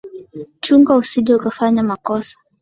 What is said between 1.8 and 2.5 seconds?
makosa